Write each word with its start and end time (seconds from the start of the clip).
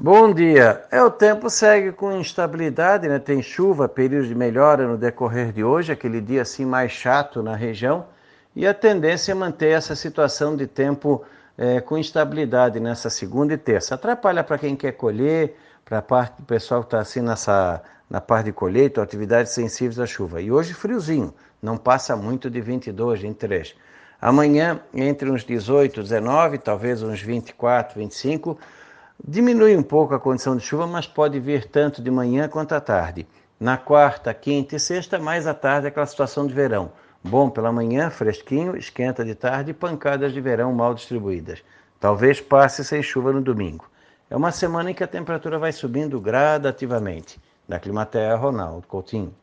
Bom 0.00 0.32
dia. 0.32 0.84
É, 0.92 1.02
o 1.02 1.10
tempo 1.10 1.50
segue 1.50 1.90
com 1.90 2.12
instabilidade, 2.12 3.08
né? 3.08 3.18
Tem 3.18 3.42
chuva, 3.42 3.88
período 3.88 4.28
de 4.28 4.34
melhora 4.34 4.86
no 4.86 4.96
decorrer 4.96 5.50
de 5.50 5.64
hoje, 5.64 5.90
aquele 5.90 6.20
dia 6.20 6.42
assim 6.42 6.64
mais 6.64 6.92
chato 6.92 7.42
na 7.42 7.56
região, 7.56 8.06
e 8.54 8.64
a 8.64 8.72
tendência 8.72 9.32
é 9.32 9.34
manter 9.34 9.70
essa 9.70 9.96
situação 9.96 10.54
de 10.56 10.68
tempo 10.68 11.24
é, 11.58 11.80
com 11.80 11.98
instabilidade 11.98 12.78
nessa 12.78 13.10
segunda 13.10 13.54
e 13.54 13.56
terça. 13.56 13.96
Atrapalha 13.96 14.44
para 14.44 14.56
quem 14.56 14.76
quer 14.76 14.92
colher, 14.92 15.56
para 15.84 15.98
a 15.98 16.02
parte 16.02 16.36
do 16.36 16.44
pessoal 16.44 16.82
que 16.82 16.86
está 16.86 17.00
assim 17.00 17.20
nessa, 17.20 17.82
na 18.08 18.20
parte 18.20 18.44
de 18.44 18.52
colheita, 18.52 19.02
atividades 19.02 19.50
sensíveis 19.50 19.98
à 19.98 20.06
chuva. 20.06 20.40
E 20.40 20.52
hoje 20.52 20.74
friozinho, 20.74 21.34
não 21.60 21.76
passa 21.76 22.14
muito 22.14 22.48
de 22.48 22.60
22, 22.60 23.20
23. 23.20 23.74
Amanhã, 24.20 24.80
entre 24.94 25.28
uns 25.28 25.44
18, 25.44 26.02
19, 26.02 26.58
talvez 26.58 27.02
uns 27.02 27.20
24, 27.20 27.98
25 27.98 28.56
Diminui 29.26 29.76
um 29.76 29.82
pouco 29.82 30.14
a 30.14 30.20
condição 30.20 30.56
de 30.56 30.62
chuva, 30.62 30.86
mas 30.86 31.06
pode 31.06 31.40
vir 31.40 31.66
tanto 31.66 32.00
de 32.00 32.10
manhã 32.10 32.48
quanto 32.48 32.72
à 32.72 32.80
tarde. 32.80 33.26
Na 33.58 33.76
quarta, 33.76 34.32
quinta 34.32 34.76
e 34.76 34.80
sexta, 34.80 35.18
mais 35.18 35.46
à 35.46 35.52
tarde, 35.52 35.88
aquela 35.88 36.06
situação 36.06 36.46
de 36.46 36.54
verão. 36.54 36.92
Bom 37.22 37.50
pela 37.50 37.72
manhã, 37.72 38.10
fresquinho, 38.10 38.76
esquenta 38.76 39.24
de 39.24 39.34
tarde 39.34 39.72
e 39.72 39.74
pancadas 39.74 40.32
de 40.32 40.40
verão 40.40 40.72
mal 40.72 40.94
distribuídas. 40.94 41.64
Talvez 41.98 42.40
passe 42.40 42.84
sem 42.84 43.02
chuva 43.02 43.32
no 43.32 43.42
domingo. 43.42 43.90
É 44.30 44.36
uma 44.36 44.52
semana 44.52 44.92
em 44.92 44.94
que 44.94 45.02
a 45.02 45.08
temperatura 45.08 45.58
vai 45.58 45.72
subindo 45.72 46.20
gradativamente. 46.20 47.40
Da 47.68 47.80
Climatea, 47.80 48.36
Ronaldo 48.36 48.86
Coutinho. 48.86 49.34